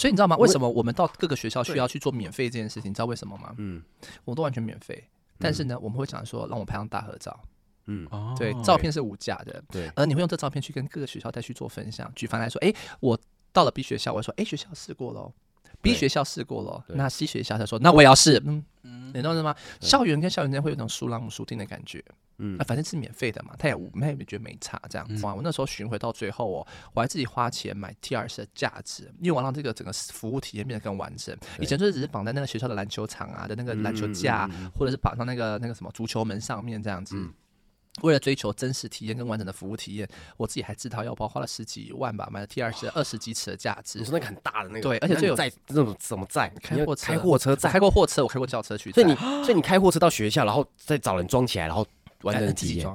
[0.00, 0.34] 所以你知道吗？
[0.38, 2.90] 为什么我们到各个学校需要去做免费这件事情？
[2.90, 3.54] 你知道为什么吗？
[3.58, 3.82] 嗯。
[4.24, 5.04] 我们都完全免费，
[5.38, 7.38] 但是呢，我们会讲说让我拍张大合照，
[7.84, 8.34] 嗯，哦。
[8.38, 12.10] 对，照片是无价的，对，而你会用这照片去跟各个学校再去做分享。
[12.16, 13.18] 举凡来说，诶，我
[13.52, 15.30] 到了 B 学校，我会说，诶，学校试过喽
[15.82, 19.12] ，B 学校试过喽，那 C 学校他说，那我也要试，嗯，嗯。
[19.12, 19.54] 你懂是吗？
[19.80, 22.02] 校园跟校园之间会有那种疏朗姆疏听的感觉，
[22.40, 25.06] 嗯那反正是免费的嘛，他也无，他也觉得没差这样。
[25.10, 31.36] 嗯哇，我那时候巡回到最后哦，我还自己花钱买 T 二十的价值，因为我让这个整个服务体验变得更完整。
[31.58, 37.16] 以前就是只是绑在那个学校的篮球场啊的那个篮球架，或者是绑上那个那个什么足球门上面这样子。
[37.16, 37.32] 嗯
[38.02, 44.04] 为了追求真实体验跟完整的服务体验，我自己还自掏腰包花了十几万吧，买了 T 二十二十几尺的架子你。
[44.04, 46.48] 说那个很大的那个，对而且最有在那种怎么在？
[46.62, 51.84] 开货车开货车开，过货车，我开过轿车去，所以你所以你开货车到学校，然后再找人装起来，然后
[52.22, 52.86] 完整的体验。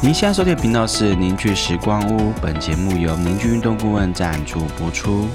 [0.00, 5.26] 您现在收听的频道是凝聚时光屋，本节目由凝聚运动顾问赞助播出。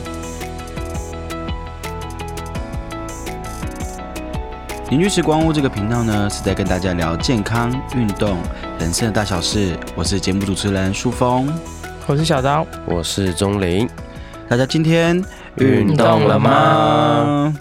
[4.90, 8.38] 凝聚时光屋这个频道呢，是在跟大家聊健康、运动、
[8.80, 9.78] 人生的大小事。
[9.96, 11.52] 我是节目主持人舒峰，
[12.08, 13.90] 我是小刀，我是钟林，
[14.48, 15.22] 大家今天
[15.58, 17.54] 运动了吗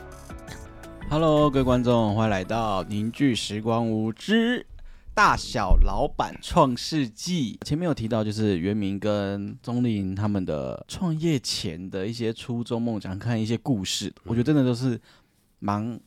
[1.10, 4.66] ？Hello，各位观众，欢迎来到凝聚时光屋之
[5.12, 7.58] 大小老板创世纪。
[7.66, 14.98] 前面有提到，就是袁明跟钟丽颖他们的创业前的一些初衷、梦想，看一些故事，我觉得真的都是
[15.58, 16.00] 蛮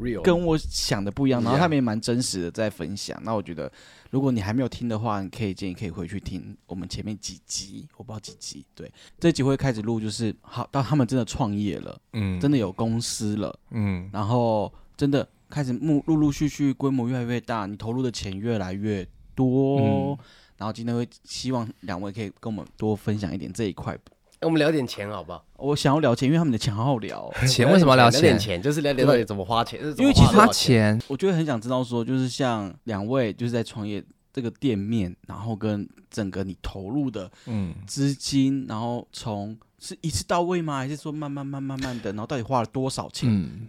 [0.00, 3.18] real 跟我想的不一样，然后他们也蛮真实的在分享。
[3.24, 3.70] 那我觉得，
[4.10, 8.64] 如果你还没有听的话，你可以建议可以回去听我们前面几集，我不知道几集。
[8.74, 19.80] 对，这集会开始录，就是好到他们真的创业了，嗯真的有公司了，嗯然后真的开始陆陆陆续续规模越来越大，你投入的钱越来越多。
[19.80, 20.18] 嗯
[20.58, 23.96] 然后今天会希望两位可以跟我们多分享一点这一块。
[24.40, 25.44] 哎我们聊点钱好不好？
[25.56, 28.20] 我想要聊钱，因为他们的钱好好聊哦、 钱为什么要聊钱？
[28.20, 30.52] 聊点钱，就是聊聊到底怎么花钱，因为其实花钱
[30.96, 34.02] 钱，我就会很想知道说，就是像两位就是在创业
[34.32, 40.78] 这个店面，然后跟整个你投入的嗯，资金，然后从是一次到位吗？
[40.78, 43.28] 还是说慢慢慢慢慢的，然后到底花了多少钱？
[43.28, 43.66] 嗯，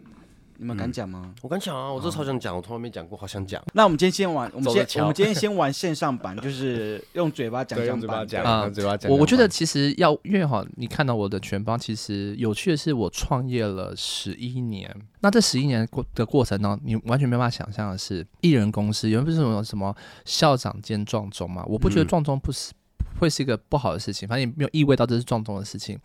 [0.62, 1.34] 你们敢讲吗？
[1.42, 3.64] 我敢讲啊，我这超想讲，我从来没讲过，好想讲。
[3.74, 8.28] 那我们今天先玩，我们走着瞧先我们今天先玩线上版， 就是用嘴巴讲讲版。
[8.28, 9.09] 对啊用嘴巴讲。
[9.09, 14.94] 我我觉得其实要因为哈，你看到我的全邦，其实有趣的是，我创业了十一年。
[15.22, 21.64] 那这十一年过的过程呢，你完全没办法想象的是，艺人公司原本不是什么什么校长兼撞钟嘛？
[21.68, 22.74] 我不觉得嗯撞钟不是。
[23.18, 26.00] 会是一个不好的事情，反正也没有意味到这是撞钟的事情。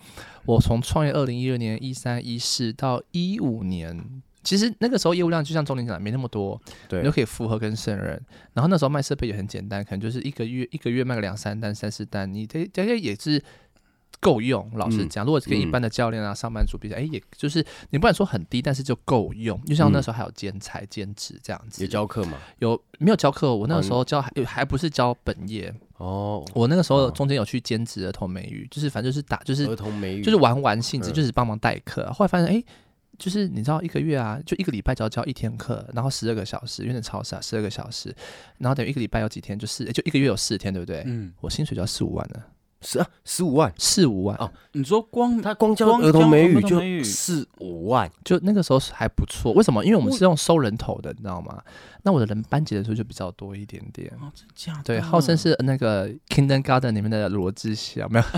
[0.47, 3.97] 我从创业二零一二年、一三、一四到一五年，
[4.44, 8.10] 其实那个时候业务量就像钟林讲的没那么多，对你就可以复合跟胜任。
[8.53, 13.43] 然后那时候卖设备也很简单，可能就是一个月一个月卖个两三单、三四单，你这这些也是
[14.21, 14.71] 够用。
[14.75, 19.60] 老实嗯讲，如果跟一般的教练啊、上班族比起来，哎，也就是你不敢说很低，但是就够用。
[19.65, 22.38] 就像那时候还有兼差、兼职这样子，有教课吗？
[22.61, 23.55] 有没有教课？
[23.55, 32.11] 我那个时哦候教还还不是教本业，哦，我那个时候哦中间有去兼职儿童美语，就是反正就是打就是儿童美语就是玩玩性质，嗯就是帮忙代课。
[32.12, 32.65] 后来发现，哎、
[33.19, 38.14] 就是你知道一个月啊，就一个礼拜只要教一天课，然后十二个小时，有点超时啊，十二个小时，
[38.58, 41.02] 然后等于一个礼拜有几天，就是就一个月有四天，对不对？
[41.06, 42.42] 嗯，我薪水就要四五万了，
[42.80, 49.52] 十啊十五万，四五万哦你说光他光教光儿童美语就四五万，就那个时候还不错。
[49.52, 49.84] 为什么？
[49.84, 51.62] 因为我们是用收人头的，你知道吗？
[52.02, 54.12] 那我的人班级的时候就比较多一点点。
[54.20, 54.82] 哦，真假的？
[54.82, 58.25] 对，号称是那个 Kindergarten 里面的罗志祥，没有？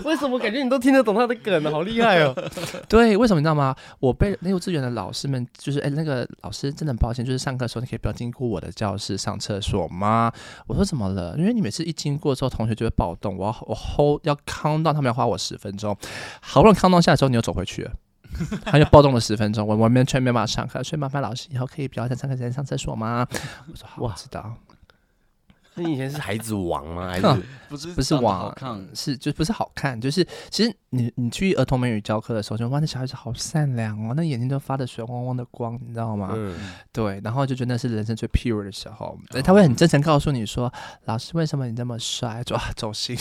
[0.04, 1.70] 为什么感觉你都听得懂他的梗呢？
[1.70, 2.34] 好厉害哦！
[2.88, 3.74] 对，为什么你知道吗？
[3.98, 10.32] 我被那幼稚园的老师们，就是哎、那个老师真的很抱歉，就是上课的时候你可以不要经过我的教室上厕所吗？
[10.66, 11.34] 我说怎么了？
[11.38, 15.96] 因为你每次一经过之后，同学就会暴动，我要我 hold 要 count down，他们要花我十分钟，
[16.40, 17.92] 好不容易 count down 下来之后，你又走回去了。
[18.64, 23.26] 他就暴动了十分钟，我我完全没办法上课，所以麻烦老师以后可以不要在上课时间上厕所吗？
[23.68, 24.54] 我说好，我知道。
[25.80, 27.08] 那你以前是孩子王吗？
[27.08, 36.32] 还是不是不是就不是好看，就是其实你你去儿童美语教课的时候，就哇那小孩子好善良哦，那眼睛都发着水汪汪的光，你知道吗？
[36.36, 36.58] 嗯，
[36.92, 40.72] 对，然后就觉得那是人生最 pure 的时候，对他会很真诚告诉你说，
[41.04, 42.42] 老师为什么你这么帅？
[42.44, 43.16] 就啊走心，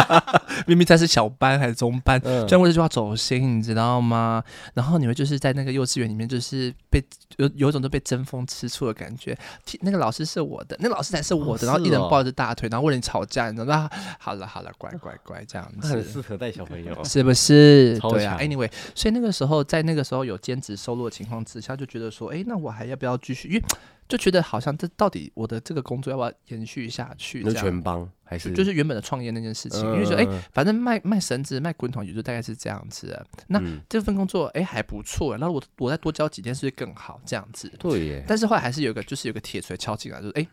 [0.66, 4.42] 明明才是小班还是中班，嗯居然为这句话走心，你知道吗？
[4.74, 7.02] 然后你会就是在那个幼稚园里面，就是被
[7.36, 9.36] 有有一种都被争风吃醋的感觉。
[9.82, 13.90] 那个老师是我的，那个老师才是我的，然后一人哦抱着大腿，然后为了你吵架，你知道吗？
[14.18, 16.02] 好了好了，乖乖乖，这样子。
[16.02, 17.04] 适合带小朋友。
[17.04, 17.98] 是不是？
[18.00, 23.48] 对啊强，anyway，所以那个时候在那个时候有兼职收入的情况之下，就觉得说，哎，那我还要不要继续？
[23.48, 23.62] 因为
[24.08, 27.42] 就觉得好像这到底我的这个工作要不要延续下去？
[27.54, 33.20] 全帮还是就是原本的创业那件事情，嗯因为说，哎，嗯反正卖卖绳子、卖滚筒，也就大概是这样子。
[33.48, 35.36] 那嗯这份工作，哎，还不错。
[35.36, 37.20] 然后我我再多教几天，是不是更好？
[37.26, 37.68] 这样子。
[37.78, 40.46] 对耶，但是后来还是有一个，就是有个铁锤敲进来，就是哎，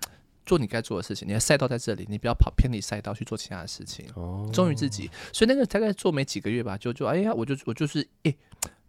[0.45, 5.09] 做你该做的事情，你的赛道在这里，你不要跑偏离赛道去做其他的事情，哦忠于自己。
[5.31, 8.35] 所以那个大概做没几个月吧，就就哎呀，我就我就是哎，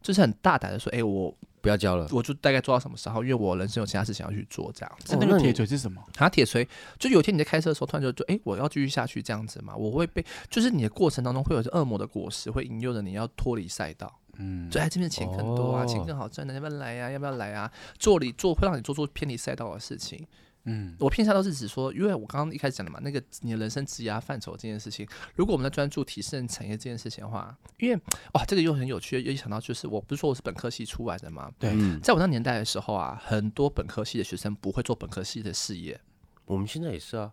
[0.02, 2.06] 就是很大胆的说，哎，我不要教了。
[2.10, 5.16] 我就大概做到什么时候，因为我人生有其他事情要去做，这样子。
[5.16, 6.02] 那那个哦那铁锤是什么？
[6.18, 6.66] 啊铁锤，
[6.98, 14.12] 就有一天你在开车的时候，突然就就哎、我要继续下去这样子嘛，我会被，就是你的过程当中会有恶魔的果实，会引诱着你要脱离赛道。
[14.36, 17.70] 嗯，就哎，这边钱更多啊，哦钱更好赚的，要不要来呀、要不要来啊？
[17.98, 20.26] 做你做会让你做出偏离赛道的事情。
[20.64, 28.00] 嗯，我偏向都是指说，因为我刚刚一开始讲的嘛，那个你的人生职涯范畴这件事情，如果我们在专注提升产业这件事情的话，因为
[28.32, 36.00] 哇，这个又很有趣，又一想到就是，我不是说我是本科系出来的嘛，对嗯，在我那年代的时候啊，很多本科系的学生不会做本科系的事业。
[36.46, 37.32] 我们现在也是啊。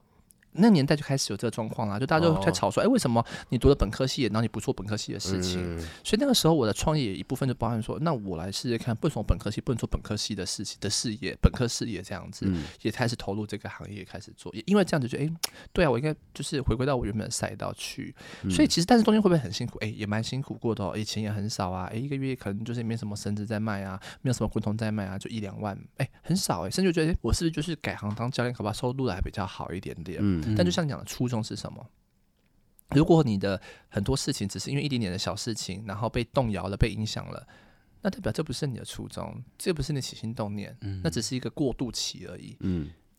[0.53, 5.59] 那年代就开始有这个状况啦，就大家都在哦吵说，哎、为什么你读了本科系，然后你不做本科系的事情？
[5.77, 14.53] 嗯所以那个时候我的创业一部分就包含说，那我来试试看，不从本科系不能做本科系的事情的事业，本科事业这样子，嗯也开始投入这个行业，开始做。
[14.55, 15.29] 也因为这样子就，哎、
[15.71, 18.13] 对啊，我应该就是回归到我原本的赛道去。
[18.43, 19.77] 嗯所以其实，但是中间会不会很辛苦？
[19.79, 30.19] 哎、也蛮辛苦过的哦，以前也很少啊，哎、一个月可能就是没什么绳子在卖啊，没有什么滚筒在卖啊，就一两万，哎、很少哎、甚至觉得、诶我是不是就是改行当教练，可不好收入还比较好一点点？
[30.21, 31.85] 嗯但就像你讲的，初衷是什么？
[32.89, 37.47] 如果你的很多事情只是因为一点点的小事情，然后被动摇了、被影响了，
[38.01, 42.57] 那代表这不是你的初衷，这不是你起心动念，嗯那只是一个过渡期而已。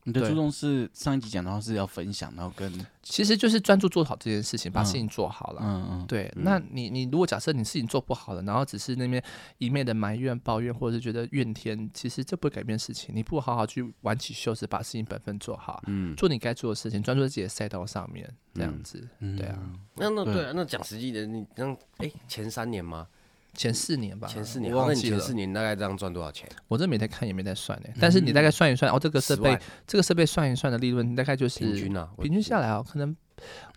[0.05, 2.71] 你的注重是上一集讲的话是要分享，然后跟
[3.01, 5.61] 其实就是专注做好这件事情，把嗯事情做好了。
[5.63, 9.23] 嗯嗯，对，那你你如果假设你事情做不好了，然后只是那边
[9.57, 13.13] 一面的埋怨、抱怨，或者是觉得怨天，其实这不会改变事情。
[13.15, 19.07] 你不好好去挽起袖子，把事情本分做好，嗯，做你该做的事情，专注在自己的赛道上面，这样子。
[19.19, 19.59] 嗯对啊，
[19.95, 23.07] 对那那对啊，那讲实际的，你像哎前三年吗？
[23.55, 25.17] 前四年吧，前四年，我忘记了。
[25.17, 26.49] 前四年大概这样赚多少钱？
[26.67, 27.89] 我这没在看，也没在算呢。
[27.99, 33.15] 但是你大概算一算，哦，这个设备，这个设备算一算的利润，大概就是平均啊，平均下来哦，可能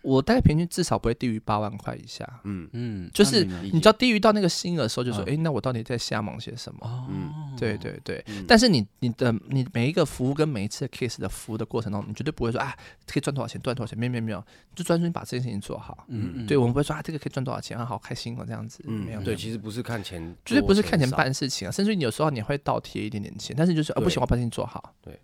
[0.03, 2.27] 我大概平均至少不会低于八万块以下。
[2.43, 2.69] 嗯。
[2.73, 5.33] 嗯，就是你知道低于到那个金额的时候，就说，嗯。
[5.33, 7.07] 哎、那我到底在瞎忙些什么？
[7.09, 8.45] 嗯，对对对，嗯。
[8.47, 12.75] 但是你你的你每一个服务跟每一次的 case 的服务的过程中，你绝对不会说啊
[13.05, 14.43] 可以赚多少钱，赚多少钱，没有没有没有，
[14.75, 16.05] 就专注你把这件事情做好。
[16.07, 24.93] 嗯嗯，对我们不会说啊这个可以赚多少钱啊，好开心哦这样子，没有嗯，对，其实不是看钱，绝对不是看钱，办事情啊，甚至你有时候你会倒贴一点点钱，但是就是啊不行，对我把事情做好。
[25.01, 25.19] 对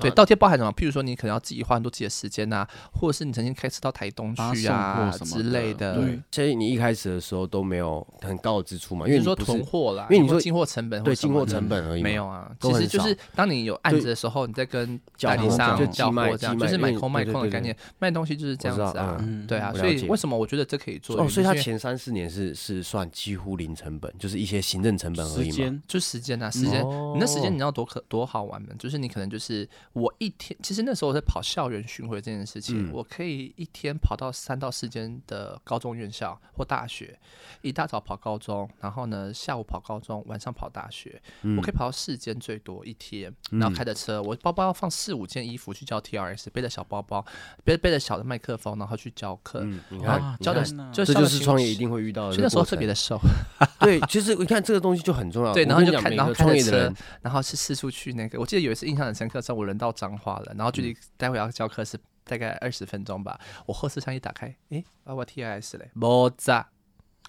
[0.00, 0.72] 对，倒贴包含什么？
[0.72, 6.02] 譬如说你可能要自己花很多自己的时间呐、或者是你曾经开车到台东去啊之类的的。
[6.02, 21.20] 对所以你一开始的时候都没有很高的支出嘛，因为你说囤货啦，因为你说进货成本或对进货成本而已嘛，没有啊，其实就是少当你有案子的时候，你在跟代理商就交寄卖货这样，就是买空卖空的概念，卖东西就是这样子啊，嗯对啊，所以为什么我觉得这可以做？
[21.20, 25.80] 哦，所以他前三四年是是算几乎零成本，就是一些行政成本而已嘛。
[25.86, 28.68] 就时间啊，时间，哦你那时间你知道多可多好玩吗？
[28.78, 37.18] 就是你可能就是我一天，其实那时候我在跑校园巡回这件事情，嗯我可以一天跑到三到四间的高中院校或大学，
[37.62, 47.24] 一大早跑高中，然后呢下午跑高中，晚上跑大学，嗯我可以跑到四间最多一天，然后开着车，我包包要放四五件衣服去教 TRS，背着小包包，
[47.64, 49.66] 背背着小的麦克风，然后去教课。
[49.90, 52.32] 然看啊，你教的看看这就是创业一定会遇到的。
[52.32, 53.18] 所以那时候特别的瘦，
[53.80, 55.52] 对，其实你看这个东西就很重要。
[55.54, 56.92] 对，然后就开，然后开着车
[57.22, 66.68] 然后是四处去那个，我记得有一次印象很深刻，在我人到彰化了，然后距离待会要教课是大概二十分钟吧，我后摄像一打开，诶，啊我 T I S 嘞，莫炸。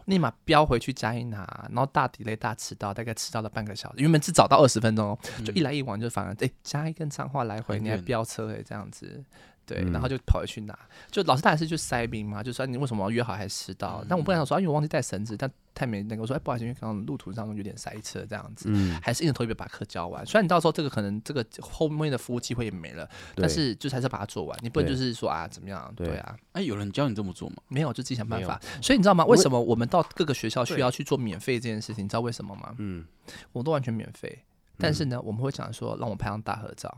[0.06, 4.02] 立马飙回去加一拿，然后大 delay 大迟到，大概迟到了半个小时。
[4.02, 9.24] 原本只早到二十分钟哦，就一来一往就反而诶，加一根脏话来回，你还飙车诶，这样子。
[9.70, 10.78] 对，嗯然后就跑回去拿，
[11.12, 14.04] 就老师当然是去塞兵嘛，就说你为什么要约好还迟到？
[14.10, 20.26] 但我不敢说，啊因为我忘记带绳子，但太没那个，我说哎不好意思，因为刚刚路途上有点塞车这样子，嗯，还是硬着头皮把课教完。
[20.26, 25.94] 虽然你到时候这个可能这个后面的服务机会也没了，但是就是还是把它做完，你不能就是说啊怎么样？
[25.96, 27.58] 对对啊，哎，有人教你这么做吗？
[27.68, 28.60] 没有就自己想办法。
[28.82, 29.24] 所以你知道吗？
[29.26, 32.04] 为什么我们到各个学校需要去做免费这件事情？
[32.04, 32.74] 你知道为什么吗？
[32.80, 33.06] 嗯
[33.52, 34.44] 我们都完全免费，
[34.78, 36.90] 但是呢，我们会讲说让我拍张大合照，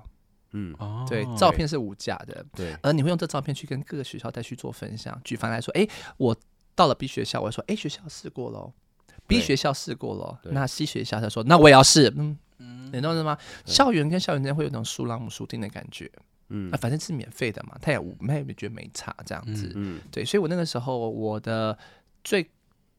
[0.52, 1.06] 嗯，哦。
[1.08, 5.20] 对，照片是无价的，对，而你会用这照片去跟各个学校再去做分享。
[5.24, 6.36] 举凡来说，诶，我
[6.76, 8.74] 到了 B 学校，我会说，诶，学校试过喽
[9.28, 12.90] ，B 学校试过喽，那 C 学校他说，那我也要试，嗯，嗯。
[12.94, 13.38] 你懂是吗？
[13.66, 16.12] 校园跟校园之间会有那种树朗姆树丁的感觉，
[16.50, 16.70] 嗯。
[16.72, 19.72] 啊，反正是免费的嘛，他也无他也没觉得没差这样子。
[19.76, 20.02] 嗯。
[20.12, 21.78] 对，所以我那个时候我的
[22.24, 22.50] 最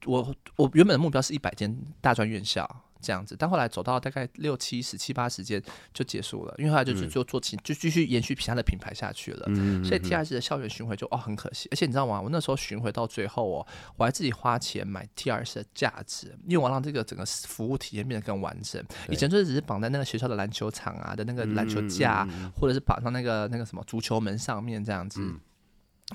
[0.06, 2.68] 我我原本的目标是一百间大专院校
[3.02, 5.60] 这样子，但后来走到大概六七十、七八十间
[5.92, 9.44] 就结束了，因为后来就是做做其就继续延续其他的品牌下去了。
[9.48, 12.20] 嗯所以 T R 的校园巡回就哦很可惜，而且你知道吗？
[12.20, 13.66] 我那时候巡回到最后哦，
[13.96, 18.82] 我还自己花钱买 T R 的价值，因为我要让这个整个服务体验变得更完整。
[19.10, 25.20] 以前就是只是绑在那个学校的篮球场啊的那个篮球架啊，或者是绑上那个那个什么足球门上面这样子。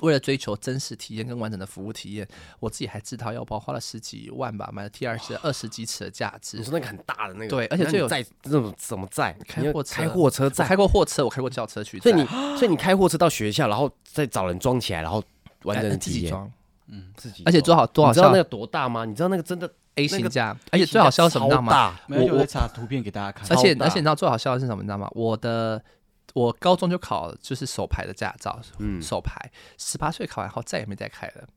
[0.01, 2.27] 为了追求真实体验跟完整的服务体验，
[2.59, 6.63] 我自己还自掏腰包花了十几万吧，买了 T 二十二十几尺的架子你。
[6.63, 9.35] 说那个很大的那个，对而且最有那你载这种怎么载？
[9.57, 12.25] 你要开货车开货车我载，开过货车，我开过轿车去，所以你
[12.57, 15.23] 所以你开货车到学校，然后再找人装起来，然后
[15.63, 16.51] 完整哎的体验，自己装，
[17.15, 19.05] 自己而且做好多少效你知道那个多大吗？
[19.05, 21.71] 你知道那个真的 A 型架，而且最好笑是什么你知道吗？
[21.71, 23.47] 超大没有，我我查图片给大家看。
[23.49, 24.83] 而且而且你知道最好笑的是什么？
[24.83, 25.09] 你知道吗？
[25.13, 25.83] 我的
[26.37, 31.47] 我高中就考就是手牌的驾照，嗯手牌十八岁考完后再也没再开了。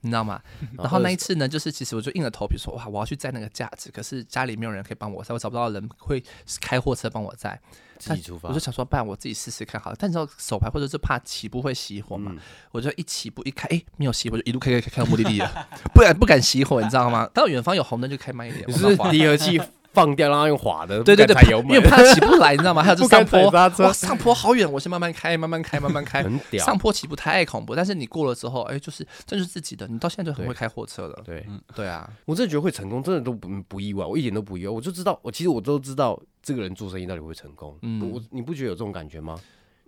[0.00, 0.38] 你知道吗？
[0.76, 6.22] 然后那一次呢，就是其实我就硬着头皮说，哇，我要去载那个架子，可是家里没有人可以帮我载，我找不到人会
[6.60, 7.58] 开货车帮我载，
[7.98, 9.96] 自己出发我就，想说，不然我自己试试看好了。
[9.98, 12.38] 但你知道手牌或者是怕起步会熄火嘛，嗯
[12.70, 17.26] 我就一起步一开，哎，没有熄火，就一路开开开开到目的地了， 不然不敢熄火，你知道吗？
[17.32, 19.58] 到远方有红灯就开慢一点，你是离合器
[19.94, 22.82] 放掉，让它用滑的，对对对，因为怕起不来， 你知道吗？
[22.82, 26.22] 还有这上坡，哇，上坡好远，我先慢慢开，慢慢开，慢慢开。
[26.22, 26.76] 很屌上。
[26.76, 31.22] 坡起步太恐怖，但是你过了之后，哎，就是这就是自己的，你到现在就很会开货车了。
[31.24, 34.72] 对，对啊，我真的觉得会成功，真的都不不意外，我一点都不意外。
[34.72, 37.78] 我就知道，我其实我都知道这个人做生意到底会成功。
[37.82, 39.38] 嗯我你不觉得有这种感觉吗？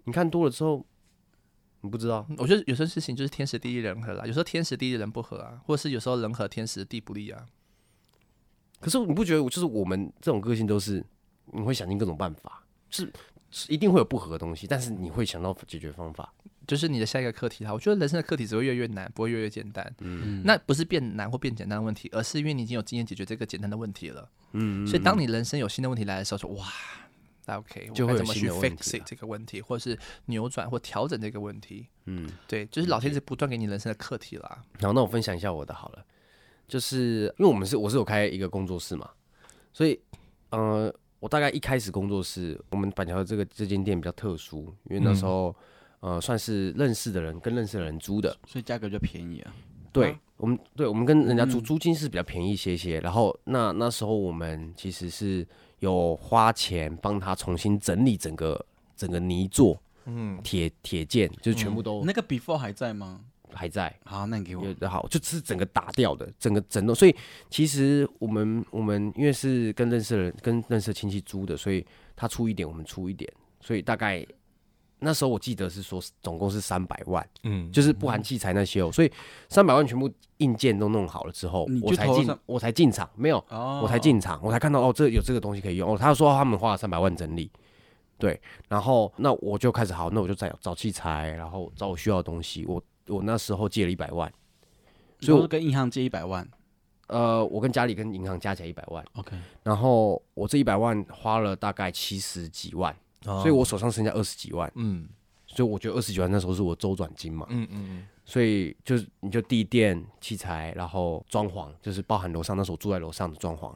[0.05, 0.87] 你看多了之后，
[1.81, 7.43] 你不知道，我觉得有些事情就是天时地利人和啦，有时候天时地利人不和啊，或者是有时候人和天时地不利啊。
[8.87, 11.05] 可是你不觉得，就是我们这种个性都是，
[11.47, 13.13] 你会想尽各种办法，是
[13.51, 16.33] 是一定会有不合的东西，但是你会想到解决方法。
[16.69, 17.73] 就是你的下一个课题哈。
[17.73, 19.93] 我觉得人生的课题只会越来越难，不会越来越简单。
[19.99, 24.31] 嗯那不是变难或变简单的问题，而是因为你已经有经验解决这个简单的问题了。
[24.53, 26.67] 嗯所以当你人生有新的问题来的时候，说哇，
[27.45, 31.89] 那 OK，就会怎么去 fix 啊 it 这个问题，或者是扭转或调整这个问题。
[32.05, 34.63] 嗯，对，就是老天是不断给你人生的课题啦。
[34.81, 36.05] 好，那我分享一下我的好了，
[36.69, 39.09] 就是因为我们是我是有开一个工作室嘛，
[39.73, 39.99] 所以
[40.51, 45.55] 呃，我大概一开始工作室，我们板桥的这个这间店比较特殊，因为那时候、
[46.01, 49.55] 呃算是认识的人跟认识的人租的，所以价格就便宜啊。
[49.93, 51.65] 对、我们对我们跟人家租嗯。
[51.65, 55.47] 租金是比较便宜一些些，然后那那时候我们其实是
[55.79, 58.63] 有花钱帮他重新整理整个
[58.95, 63.23] 整个泥座嗯，铁铁件，就是全部都那个 before 还在吗？
[63.57, 63.93] 还在。
[64.05, 64.65] 好，那你给我。
[64.67, 66.95] 有好，就是整个打掉的，整个整栋。
[66.95, 67.17] 所以
[67.49, 71.85] 其实我们我们因为是跟认识的人、跟认识的亲戚租的，所以
[72.15, 74.25] 他出一点，我们出一点，所以大概
[74.99, 78.93] 那时候我记得是说总共是三百万，嗯，就是不含器材那些哦。
[78.93, 79.11] 所以
[79.49, 85.93] 三百万全部硬件都弄好了之后我才进我才进场，没有，哦我才进场，我才看到哦，这有这个东西可以用。
[85.93, 87.51] 哦，他说他们花了三百万整理。
[88.19, 92.65] 对，然后那我就开始好，那我就找找器材，然后找我需要的东西。
[92.65, 94.33] 我我那时候借了一百万，
[95.21, 96.49] 所以我所以我跟银行借一百万。
[97.09, 105.09] 呃，我跟家里跟银行加起来一百万，OK，然后我这一百万花了大概七十几万，所以我手上剩下二十几万，嗯。
[105.49, 108.09] 所以我觉得二十几万那时候是我周转金嘛，嗯嗯嗯。
[108.25, 113.73] 所以就是你就地垫、器材，然后装潢，就是包含楼上那时候住在楼上的装潢，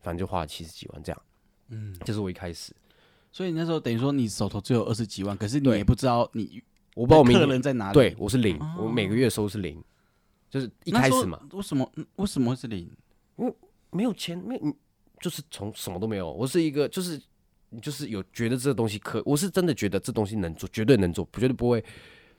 [0.00, 1.22] 反正就花了七十几万这样，
[1.70, 2.72] 嗯，这是我一开始，
[3.32, 6.62] 所以那时候等于说你手头只有二十几万，可是你也不知道你
[6.98, 7.94] 我不知道我明客年人在哪里。
[7.94, 9.80] 对我是零，哦我每个月收是零，
[10.50, 12.90] 就是一开始嘛，为什么嗯为什么会是零？
[13.90, 14.76] 没有钱，没有，
[15.20, 16.30] 就是从什么都没有。
[16.32, 17.20] 我是一个，就是
[17.80, 21.82] 就是有觉得这个东西可，我是真的觉得这东西能做，绝对能做，绝对不会，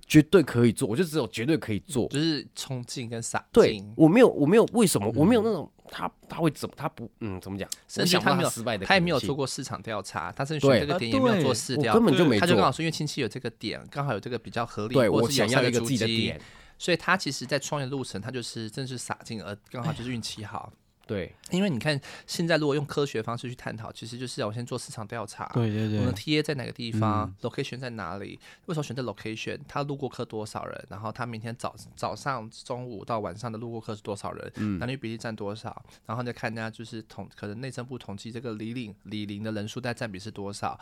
[0.05, 0.87] 绝对可以做。
[0.89, 2.07] 我就只有绝对可以做。
[2.09, 7.67] 就是冲劲跟洒对劲，我没有，我没有为什么，我没有那种他他会怎么，他不嗯怎么讲？
[7.87, 9.39] 甚至他没有失败的，他也没有做。
[9.39, 16.41] 过市场调查，他甚至对选这个啊点也没有做市调，根本就没他就刚好，说因为亲戚有这个点，刚好有这个比较合理，对我想要一个自己的点，
[16.77, 20.73] 所以他其实，在创业路程，他就是真是洒劲，而刚好就是运气好。
[21.09, 28.39] 对因为你看，现在如果用科学方式去探讨，其实就是我先做市场调查，对对对我们的，TA 在哪个地方、l o c a t i o n 在哪里？
[28.67, 29.59] 为什么选择 location？
[29.67, 30.85] 他路过客多少人？
[30.87, 34.77] 然后他明天早早上、中午到晚上的路过客是多少人？
[34.77, 35.83] 男女比例占多少？
[36.05, 40.79] 然后再看人家就是统，可能内政部统计这个李领李林的人数在占比是多少？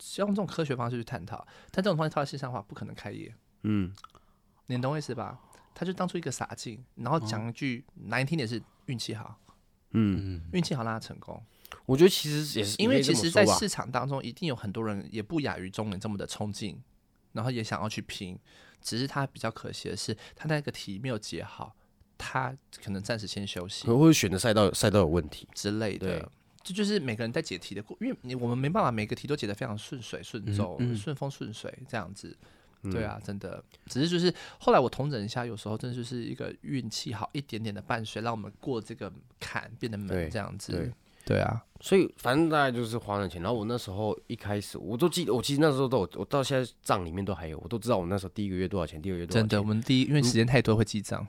[0.00, 3.32] 是用这种科学方式去探讨，但这种方式套在线上的话，不可能开业。
[3.62, 3.92] 嗯，
[4.66, 5.38] 你懂我意思吧？
[5.74, 9.38] 他就当初一个洒劲，然后讲一句难听点是运气好，
[9.92, 11.42] 嗯，运气好让他成功。
[11.86, 16.80] 我觉得其实也是因为其实，在市场当中，一定有很多人也不亚于中人这么的冲劲，
[17.32, 18.38] 然后也想要去拼，
[18.80, 21.74] 只是他比较可惜的是，他那个题没有解好，
[22.18, 25.48] 他可能暂时先休息可能会选的赛道赛道有问题。
[25.54, 26.30] 之类对的。
[26.62, 32.36] 这就是每个人在解题的过，因为你我们没办法每个题都解得非常顺水顺舟、嗯嗯顺风顺水这样子。
[32.84, 40.72] 嗯对啊，真的，只是就是后来我同整一下，有时候真的就是一个运气好一点点的伴随，让我们过这个坎变得对门这样子。
[40.72, 40.92] 对
[41.24, 49.48] 对啊，所以反正大概就是花了钱，然后我那时候一开始我都记得，我其实那时候都有，我到现在账里面都还有，我都知道我那时候第一个月多少钱，第二个月多少钱。
[49.48, 51.24] 真的，我们第一因为时间太多会记账，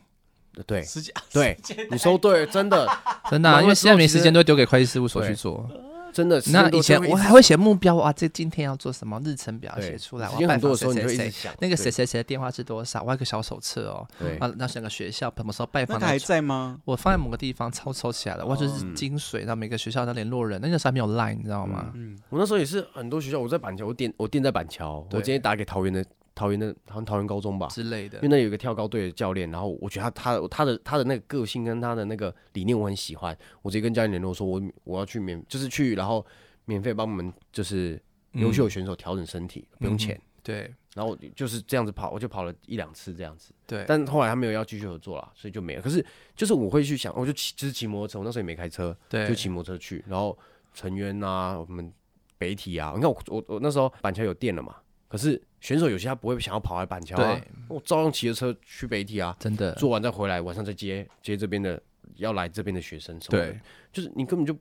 [0.66, 1.56] 对时间对，
[1.92, 2.88] 你说对，真的
[3.30, 5.70] 真的啊、因为现在没时间都会丢给会计事务所去做。
[6.14, 6.42] 真的。
[6.52, 14.08] 那以前我还会写目标啊，这今天要做什么日程表写出来，时我很多的时候，你谁谁谁，就一直想那个谁谁谁的电话是多少，我要一个小手册哦。
[14.20, 16.80] 对啊，那整个学校什么时候拜那他还在吗？
[16.86, 20.62] 我放在某个地方抄抽起来了，哇，就是嗯精髓到每个学校的联络人。
[20.62, 21.92] 那个时候还没有 Line，你知道吗？
[21.96, 28.18] 嗯，我那时候也是很多学校，我在板桥，我店我店在板桥，我今天打给桃园的桃园的好像桃园高中吧，之类的。
[28.18, 28.28] 因为。
[28.30, 36.26] 那有一个跳高队的教练，然后我觉得他他他的他的那个个性跟他的那个理念我很喜欢，我直接跟教练联络说，我我要去免就是去，然后
[36.66, 38.02] 免费帮我们就是
[38.34, 40.20] 优秀的选手调整身体，不用钱。
[40.42, 40.74] 对。
[40.96, 45.82] 然后就是这样子跑，我就跑了一两次这样子，对，但后来他没有要继续合作了，所以就没了。
[45.82, 49.28] 可是就是我会去想，我就骑就是骑摩托车，我那时候也没开车，对。
[49.28, 50.38] 就骑摩托车去，然后
[50.72, 51.92] 成渊啊，我们
[52.38, 54.76] 北体啊，你看我我我那时候板桥有电了嘛，
[55.08, 59.74] 可是选手有些他不会想要跑来板桥啊对，我照样骑着车去北体啊，真的。
[59.76, 61.82] 做完再回来，晚上再接接这边的
[62.18, 63.50] 要来这边的学生什么的。
[63.50, 63.60] 对，，
[63.94, 64.54] 就是你根本就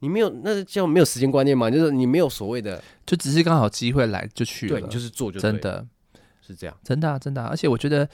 [0.00, 5.86] 你没有那叫没有时间观念嘛，就是你没有所谓的，就只是刚好机会来就去了，对你就是做就真的。
[6.42, 8.08] 是这样，真的啊真的啊，而且我觉得。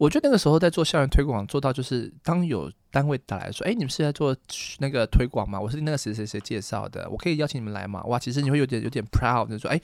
[0.00, 4.34] 我觉得那个时候在做校园推广，做到就是当有单位打来说，哎，你们是在做
[4.78, 5.60] 那个推广吗？
[5.60, 8.02] 我是那个谁谁谁介绍的，我可以邀请你们来吗？
[8.04, 9.78] 哇，其实你会有点有点 proud，就说，哎，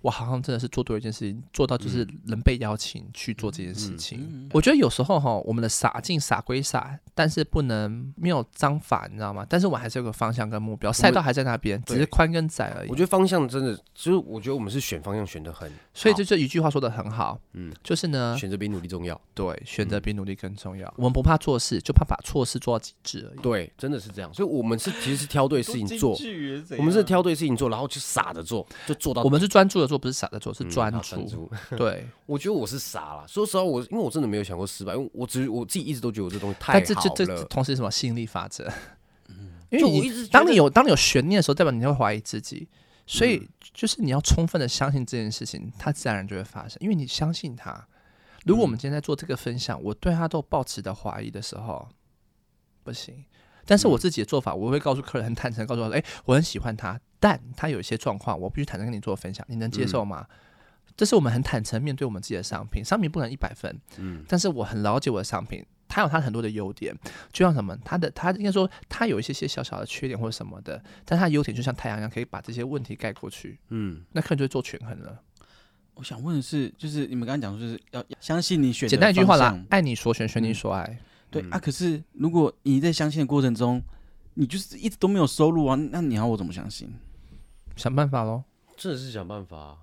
[0.00, 4.20] 我好像真的是做对一件事情，做到就是能被邀请去做这件事情。
[4.20, 4.48] 嗯。
[4.52, 9.44] 我觉得有时候哈，我们的傻劲傻归傻，但是不能没有章法，你知道吗？
[9.48, 12.88] 但是我还是有个方向跟目标，赛道还在那边，只是宽跟窄而已。
[12.88, 13.00] 我。
[13.00, 20.92] 觉得方向真的就是我觉得我们是选方向选的很，所以这就一句话说的很好，嗯，就是呢，选择比努力重要，对，选择比努力更重要。
[20.98, 23.40] 我们不怕做事，就怕把错事做到极致而已。
[23.40, 31.24] 对，真的是这样，所以我们是其实是挑对事情做，我我们是挑对事情做，然后去傻着做，就做到我们是专注的做，不是傻的做，是嗯专好注。
[31.28, 31.50] 注。
[31.76, 38.66] 对，我觉得我是傻了，说实话，我因为我真的没有想过失败，因为我只我自己一直都觉得我这东西太但这好这这了，同时什么吸引力法则？
[39.28, 42.66] 嗯 因为你我一直当你有当你有悬念的时候，代表你会怀疑自己，
[43.06, 47.86] 所以嗯就是你要充分的相信这件事情，它自然而然就会发生，因为你相信它。
[48.46, 51.86] 如果我们今天在做这个分享，我对他都抱持的怀疑的时候，
[52.82, 53.22] 不行。
[53.66, 60.26] 但是我自己的做法，我会告诉客人很坦诚，告诉他，哎、我很喜欢他，但他有一些状况，我必须坦诚跟你做分享，你能接受吗？
[60.96, 64.22] 这是我们很坦诚面对我们自己的商品，商品不能一百分，嗯。
[64.28, 66.94] 但是我很了解我的商品，它有它很多的优点，
[67.32, 75.22] 就像什么，它的它应该说它有一些些小小的缺点或者什么的，但它的优点就像太阳一样，可以把这些问题盖过去，嗯，那客人就会做权衡了。
[75.94, 80.54] 我想问的是，就是你们刚刚讲说，就是要要相信你选简单一句话啦，爱你所选，选你嗯。
[80.54, 80.84] 所爱。
[80.84, 80.98] 嗯
[81.30, 83.82] 对啊，可是如果你在相信的过程中，
[84.34, 86.92] 你就是一直都没有收入啊，那你要我怎么相信？
[87.76, 88.42] 想办法喽。
[88.76, 89.78] 真的是想办法啊。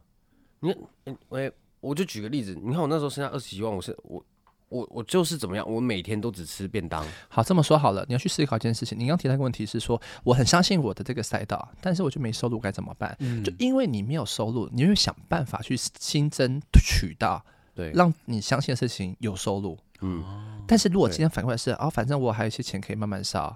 [0.60, 4.24] 你看，嗯我我就举个例子，你看我那时候剩下二十几万，我是我
[4.70, 8.98] 我我就是怎么样，我每天都只吃便当，好，这么说好了，你要去思考一件事情。
[8.98, 13.16] 你刚刚提到一个问题是说，我很相信我的这个赛道，但是我就没收入，该怎么办？
[13.20, 17.46] 嗯就因为你没有收入，你会想办法去新增渠道，
[17.78, 19.78] 对，让你相信的事情有收入。
[20.02, 20.24] 嗯，
[20.68, 23.56] 但是如果今天反过来是，哦，反正我还有一些钱可以慢慢烧，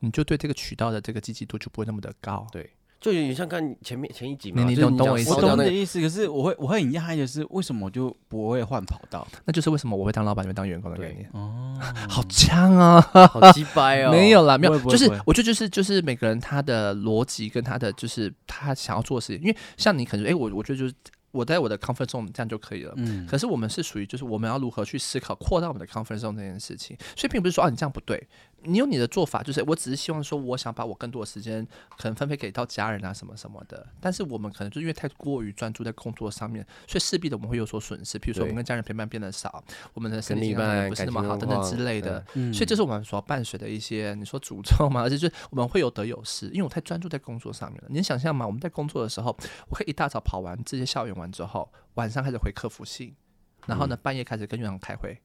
[0.00, 2.46] 你就对这个渠道的这个积极度就不会那么的高。
[2.52, 9.26] 对，就有点像看前面前一集嘛，你你懂懂我意思我懂你的意思，可是我会我会很讶异的是，为什么我就不会换跑道？
[9.46, 11.30] 那就是为什么我会当老板，你会当员工的概对念。
[11.32, 11.74] 哦，
[12.08, 13.00] 好呛啊！
[13.32, 20.94] 好鸡掰哦，没有啦，没有，就是我觉得就是就是每个人他的逻辑跟他的就是他想要做的事情，因为像你可能哎、我我觉得就是
[21.30, 22.94] 我在我的 comfort zone 这样就可以了。
[22.96, 28.26] 嗯，可是我们是属于就是我们要如何去思考扩大我们的 comfort zone 这件事情，所以并不是说啊你这样不对，
[28.62, 31.66] 你有你的做法，就是我只是希望说我想把我更多的时间
[31.96, 39.62] 可能分配给到家人啊什么什么的，但是我们可能就因为太过于专注在工作上面，所以势必的我们会有所损失，比如说我们跟家人陪伴变得少，
[39.94, 42.24] 我们的身体健康可能不是那么好等等之类的。
[42.34, 47.86] 嗯所以这是我们所伴随的一些，你说诅咒嘛， 而且就是我们会有得有失，因为我太专注在工作上面了。
[47.88, 48.44] 你能想象吗？
[48.44, 49.36] 我们在工作的时候，
[49.68, 53.14] 我可以一大早跑完这些校园完之后，晚上开始回客服信，
[53.66, 55.20] 然后呢半夜开始跟院长开会。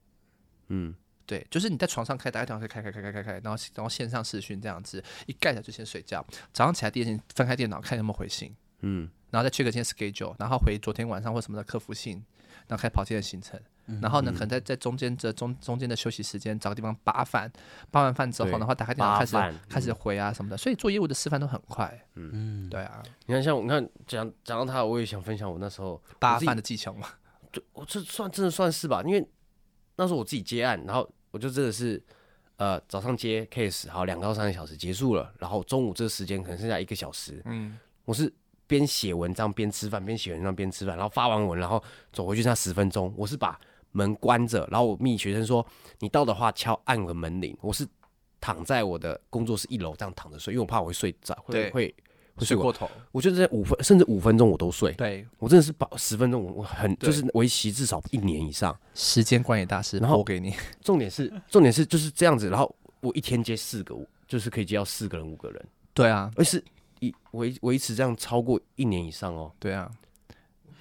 [0.67, 0.93] 嗯，
[1.25, 12.23] 对，就是你在床上开，打开电脑开开开开开开，然后然后线上视讯这样子，一盖起来就先睡觉，早上起来第一件翻开电脑看有没有回信，嗯，然后再 check 今天 schedule，然后回昨天晚上或什么的客服信，
[12.67, 13.59] 然后开始跑今天的行程。
[14.01, 17.51] 然后呢，可能在在中间这中中间的休息时间，找个地方扒饭，
[17.91, 19.35] 扒完饭之后，对然后打开电脑开始
[19.67, 22.01] 开始回啊什么的，所以做业务的示范都很快。
[22.15, 27.09] 嗯，对啊，你看，像我看讲讲到他，我也想分享我那时候扒饭的技巧嘛。
[27.51, 29.27] 就我这算真的算是吧，因为
[29.95, 32.01] 那时候我自己接案，然后我就真的是
[32.57, 38.31] 呃早上接 case，好两到三个小时结束了，然后中午这个时间可能剩下一个小时，嗯，我是
[38.65, 43.59] 边写文章边吃饭，边写文章边吃饭，然后发完文，然后走回去那十分钟，我是把
[43.91, 45.65] 门关着，然后我密学生说
[45.99, 47.87] 你到的话敲按个门铃，我是
[48.41, 51.95] 躺在我的工作室一楼这样躺着睡，因为我怕我会睡着，会对会
[52.35, 52.71] 会睡过。
[52.71, 52.89] 头。
[53.11, 58.75] 我觉得在五分甚至五分钟我都睡，对，我真的是把十分钟我我很就是为期至少一年以上。
[58.93, 60.53] 时间管理大师然后我给你。
[60.81, 63.95] 重点是重点是就是这样子，然后我一天接四个，
[64.27, 66.63] 就是可以接到四个人五个人，对啊，而是
[66.99, 69.51] 以维维持这样超过一年以上哦。
[69.59, 69.89] 对啊。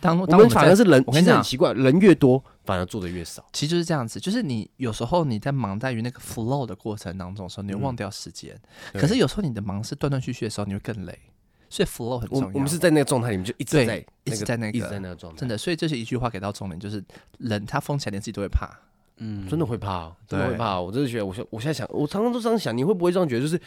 [0.01, 3.47] 当我们反而是人，其实很我跟你讲奇怪，人越多反而做的越少。
[3.53, 8.61] 其实就是这样子，就是你有时候你在忙在于那个 flow 的过程当中的时候，你会嗯忘掉时间。
[8.93, 11.17] 对可是有时候你的忙是断断续续的时候，你会更累。
[11.73, 12.47] 所以 flow 很重要。
[12.49, 17.03] 我我们是在那个状态里面，就一直在一那个直在那个一直在那个状态，真的，所以这是一句话给到重点，就是
[17.39, 18.69] 人他疯起来连自己都会怕。
[19.17, 20.83] 嗯，真的会怕哦，真的会怕哦。
[20.83, 23.43] 我真的觉得，我现我现在想，我常常都这样想，你会不会这样觉得？
[23.43, 23.59] 就是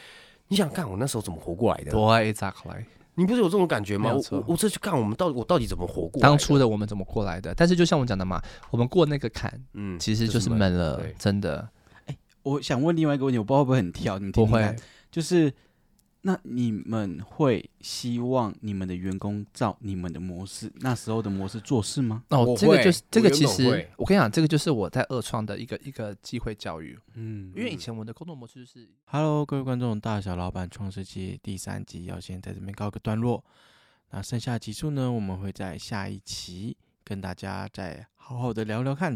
[0.49, 1.91] 你想看我那时候怎么活过来的？
[1.91, 2.83] 对，exactly。
[3.15, 4.13] 你不是有这种感觉吗？
[4.13, 6.21] 我我我这去看我们到底我到底怎么活过？
[6.21, 7.55] 当初的我们怎么过来的？
[7.55, 11.67] 但是就像我讲的嘛，我们过那个坎，嗯其实就是闷了，真的
[12.05, 14.75] 哎我想问另外一个问题，我不知道会不会很跳，你们听不会听看。
[15.09, 15.51] 就是
[16.27, 22.23] 那你们会希望你们的员工照你们的模式那时候的模式做事吗？
[22.29, 28.89] 哦我，这个就是这个其实我跟你讲，这个就是我在二创的一个一个机会教育，嗯因为以前我的工作模式就是。
[29.05, 33.45] Hello，各位观众，大小老板创世纪第三集要先在这边告个段落。
[34.09, 39.15] 那剩下集数呢，我们会在下一期跟大家再好好的聊聊看。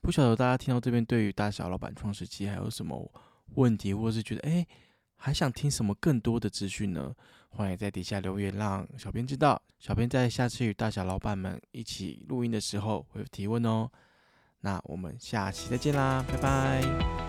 [0.00, 3.12] 不晓得大家听到这边，对于大小老板创世纪还有什么
[3.56, 4.66] 问题，或者是觉得哎
[5.26, 7.12] 还想听什么更多的资讯呢？
[7.48, 9.60] 欢迎在底下留言，让小编知道。
[9.80, 13.90] 小编在下次与大小老板们一起录音的时候会提问哦。
[14.60, 17.25] 那我们下期再见啦，拜拜。